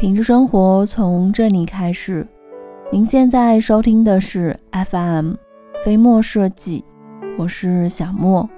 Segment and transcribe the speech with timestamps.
[0.00, 2.26] 品质生活从这里开始。
[2.90, 5.34] 您现在收听的是 FM
[5.84, 6.82] 飞墨设计，
[7.36, 8.48] 我是小莫。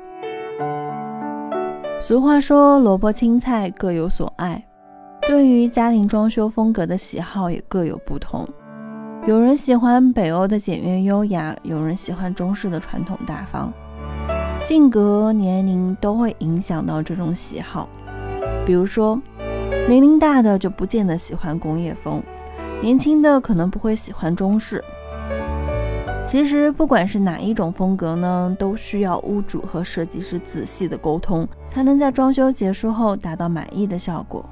[2.00, 4.64] 俗话说，萝卜青菜各有所爱。
[5.26, 8.48] 对于家庭装修风格的喜好也各有不同。
[9.26, 13.72] 有人喜欢北欧的简约优雅，有人喜欢中式的传统大方。
[14.60, 17.88] 性格、年龄都会影响到这种喜好。
[18.64, 19.20] 比如说，
[19.92, 22.22] 年龄大的就不见得喜欢工业风，
[22.80, 24.82] 年轻的可能不会喜欢中式。
[26.26, 34.42] 其实，不管是哪一种风格呢，都需要屋主和设计师仔细的沟通，才能在装修结束后达到满意的效果。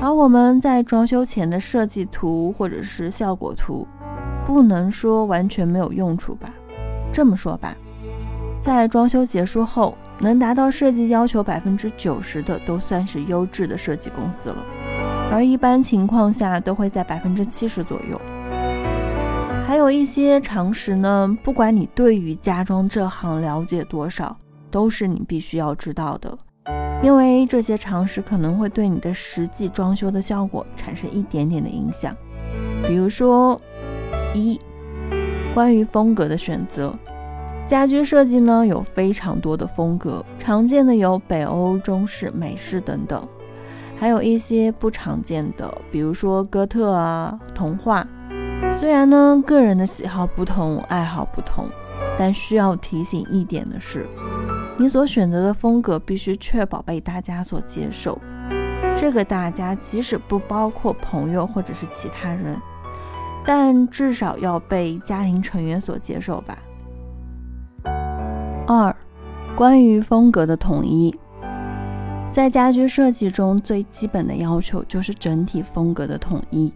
[0.00, 3.84] 而我们在装修前的设计图或者是效果图，
[4.46, 6.48] 不能说完全没有用处吧？
[7.12, 7.74] 这么说吧，
[8.62, 14.56] 在装修结束后，能达到设计要求百分之九十的，都算是优质的设计公司了。
[15.32, 18.20] 而一般情况下，都会在百分之七十左右。
[19.66, 24.36] 还有一些常识呢，不管你对于家装这行了解多少，
[24.70, 26.36] 都是你必须要知道的。
[27.02, 32.14] 因为这些常识可能会对你的实际装修的效果产生一点点的影响。
[32.86, 33.58] 比如说，
[34.34, 34.60] 一，
[35.54, 36.92] 关于风格的选择，
[37.70, 43.24] 家居设计呢有非常多的风格，常见的有北欧、中式、美式等等，
[43.96, 48.04] 还有一些不常见的，比如说哥特啊、童话。
[48.74, 51.68] 虽然呢个人的喜好不同，爱好不同，
[52.18, 54.04] 但需要提醒一点的是。
[54.76, 58.20] 你所选择的风格必须确保被大家所接受。
[58.96, 62.60] 这个大家即使不包括朋友或者是其他人，
[63.46, 66.58] 但至少要被家庭成员所接受吧。
[68.66, 68.94] 二，
[69.56, 71.14] 关于风格的统一，
[72.30, 76.72] 在家居设计中最基本的要求就是整体风格的统一。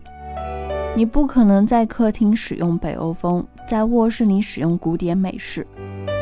[0.97, 5.67] 你不可能在客厅使用北欧风，在卧室里使用古典美式。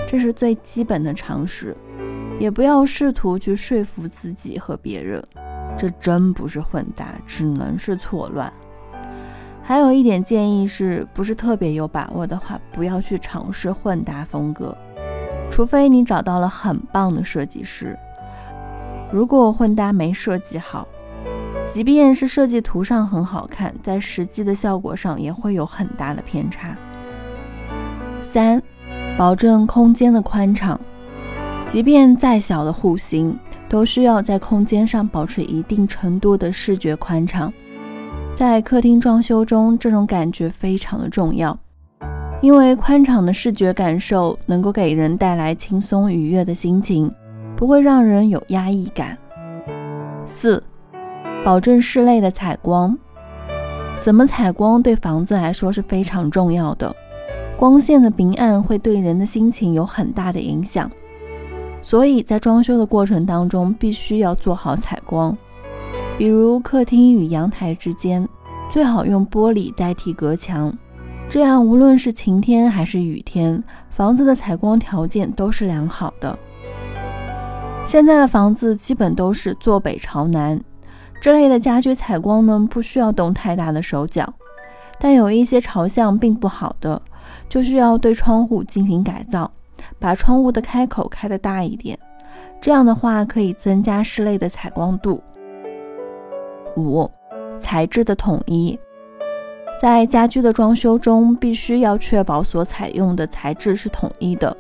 [0.07, 1.75] 这是最基本的常识，
[2.39, 5.25] 也不要试图去说服自己和别人，
[5.79, 8.53] 这真不是混搭，只能是错乱。
[9.63, 14.77] 还有一点建议是，不是特别有把握的话，不要去尝试混搭风格，
[15.53, 17.97] 除非你找到了很棒的设计师。
[19.13, 20.89] 如果混搭没设计好，
[21.69, 26.77] 即便是设计图上很好看，在实际的效果上也会有很大的偏差。
[28.21, 28.61] 三。
[29.19, 30.81] 保证空间的宽敞，
[31.67, 37.53] 即便再小的户型，都需要在空间上保持一定程度的视觉宽敞。
[38.35, 41.57] 在客厅装修中，这种感觉非常的重要，
[42.43, 47.09] 因为宽敞的视觉感受能够给人带来轻松愉悦的心情，
[47.57, 49.17] 不会让人有压抑感。
[50.27, 50.61] 四，
[51.45, 52.99] 保证室内的采光，
[54.01, 56.93] 怎么采光对房子来说是非常重要的。
[57.57, 60.91] 光线的明暗会对人的心情有很大的影响，
[61.81, 65.37] 所以在装修的过程当中，必须要做好采光。
[66.19, 68.29] 比如客厅与阳台之间，
[68.69, 70.77] 最好用玻璃代替隔墙，
[71.33, 76.39] 这样无论是晴天还是雨天，房子的采光条件都是良好的。
[77.87, 80.63] 现在的房子基本都是坐北朝南，
[81.23, 84.31] 这类的家居采光呢，不需要动太大的手脚，
[85.01, 87.01] 但有一些朝向并不好的。
[87.49, 89.51] 就需要对窗户进行改造，
[89.99, 91.99] 把窗户的开口开得大一点，
[92.61, 95.23] 这样的话可以增加室内的采光度。
[96.77, 97.11] 五、
[97.59, 98.79] 材质的统一，
[99.83, 104.57] 在家居的装修中，必须要确保所采用的材质是统一的，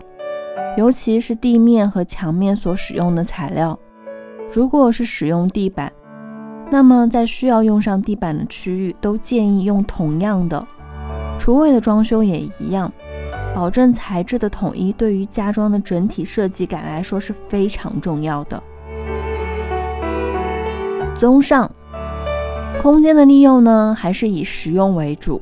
[0.77, 3.79] 尤其是地面和墙面所使用的材料。
[4.53, 5.93] 如果是使用地板，
[6.73, 10.67] 那么在需要用上地板的区域，都建议用同样的。
[11.39, 12.93] 厨卫的装修也一样，
[13.55, 18.61] 保证材质的统一，对于家装的整体设计感来说是非常重要的。
[21.15, 21.71] 综上，
[22.83, 25.41] 空间的利用呢，还是以实用为主，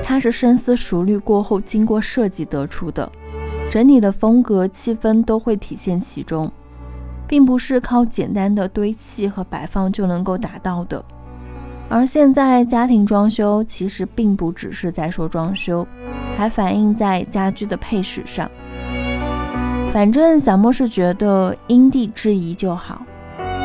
[0.00, 3.10] 它是深思熟虑过后经过设计得出的，
[3.68, 6.48] 整体的风格气氛都会体现其中，
[7.26, 11.04] 并不是靠简单的堆砌和摆放就能够达到的。
[11.88, 15.84] 而现在家庭装修其实并不只是在说装修，
[16.36, 18.48] 还反映在家居的配饰上。
[19.92, 23.04] 反正小莫是觉得因地制宜就好，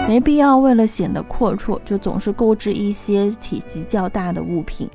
[0.07, 4.89] 没必要为了显得阔绰就总是购置一些体积较大的物品，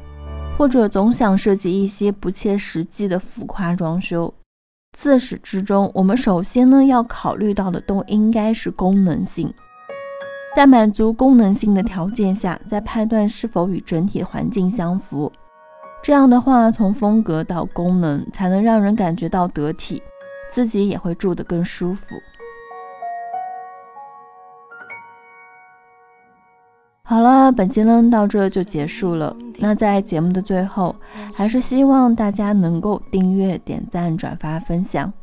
[0.57, 4.33] 或者总想设计一些不切实际的浮夸装修。
[4.97, 9.53] 自始至终，我们首先呢要考虑到的都应该是功能性。
[10.57, 15.31] 在满足功能性的条件下，再判断是否与整体环境相符。
[16.03, 20.03] 这样的话，从风格到功能，才能让人感觉到得体，
[20.51, 22.17] 自己也会住得更舒服。
[27.13, 29.37] 好了，本期呢到这就结束了。
[29.59, 30.97] 那在节目的最后，
[31.37, 35.13] 还是希望大家能够订阅、点赞、转发、分享。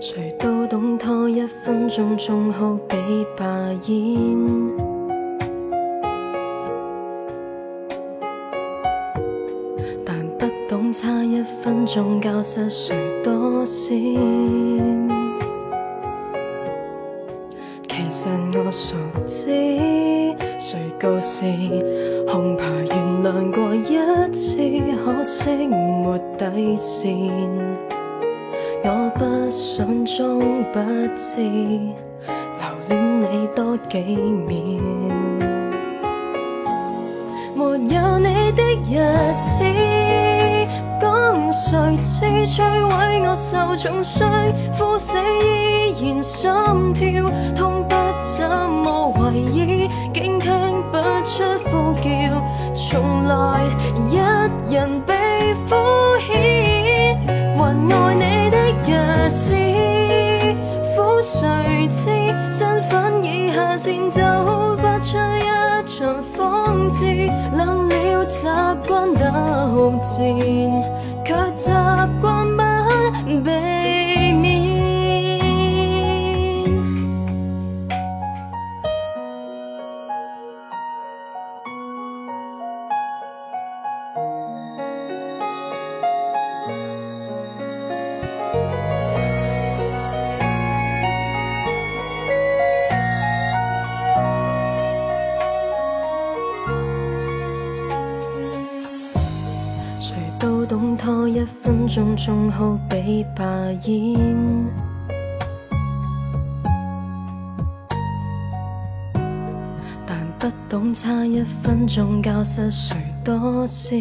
[0.00, 2.96] 谁都懂拖一分钟仲好比
[3.36, 3.44] 罢
[3.86, 4.38] 演，
[10.04, 13.98] 但不懂差一分钟教失谁多先。
[17.88, 18.96] 其实我熟
[19.26, 19.50] 知，
[20.58, 21.44] 谁告示，
[22.26, 23.98] 恐怕原谅过一
[24.32, 24.58] 次，
[25.04, 27.08] 可惜没底线。
[29.78, 30.80] 心中不
[31.16, 34.58] 知，留恋你多几秒。
[37.54, 37.62] 没
[37.94, 38.98] 有你的日
[39.38, 39.62] 子，
[41.00, 42.58] 讲谁知摧
[42.88, 44.28] 毁我受重伤，
[44.76, 46.50] 呼死依然心
[46.92, 50.50] 跳，痛不怎么为意，竟听
[50.90, 52.10] 不出呼叫，
[52.74, 53.62] 从来
[54.10, 54.16] 一
[54.74, 55.14] 人悲
[69.30, 70.78] 惯斗战，
[71.24, 72.17] 却
[101.88, 103.44] 种种好比罢
[103.84, 104.14] 演，
[110.06, 114.00] 但不懂差一分钟教失谁多先。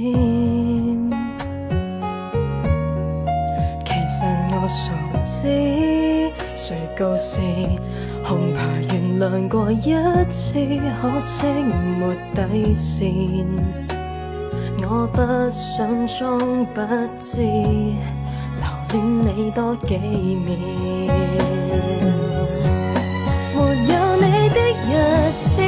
[3.86, 4.92] 其实我熟
[5.24, 5.48] 知，
[6.56, 7.40] 谁告示，
[8.26, 8.64] 恐怕
[8.94, 9.96] 原谅过一
[10.30, 10.54] 次，
[11.02, 11.48] 可惜
[12.00, 13.87] 没底线。
[14.90, 15.20] 我不
[15.50, 16.80] 想装不
[17.20, 18.64] 知，留
[18.94, 19.98] 恋你多几
[20.46, 20.56] 秒。
[23.54, 24.58] 没有你的
[24.88, 24.92] 日
[25.36, 25.62] 子，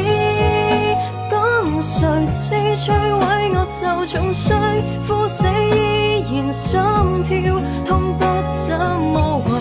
[1.30, 1.92] 讲谁
[2.32, 2.88] 知摧
[3.20, 3.22] 毁
[3.56, 4.58] 我受重伤，
[5.06, 5.46] 呼死
[5.76, 6.80] 依然心
[7.24, 9.52] 跳，痛不怎么为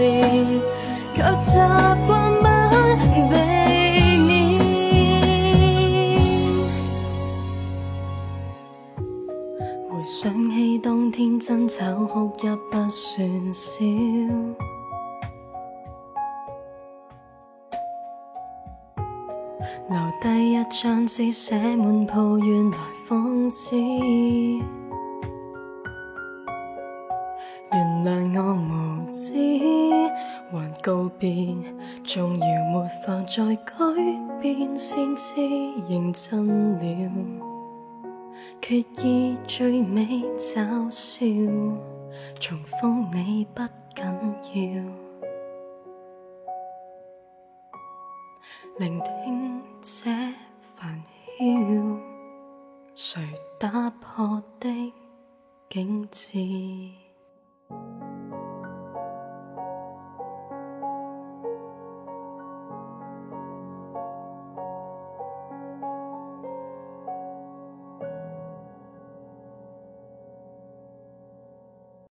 [0.00, 0.08] 战，
[1.14, 1.58] 却习
[2.06, 2.44] 惯不
[2.96, 3.38] 避免。
[9.90, 13.84] 回想起当天争吵，哭泣不算少，
[19.88, 23.76] 留低一张纸，写满抱怨来放肆。
[30.82, 31.54] 告别，
[32.04, 33.74] 纵摇没法再改
[34.40, 35.34] 变，先知
[35.88, 37.10] 认真了，
[38.62, 41.26] 决意最美嘲笑，
[42.38, 43.62] 重逢你不
[43.94, 44.04] 紧
[44.54, 44.82] 要，
[48.78, 50.10] 聆听这
[50.74, 51.02] 烦
[51.38, 51.44] 嚣，
[52.94, 53.20] 谁
[53.58, 54.92] 打破的
[55.68, 56.38] 景致？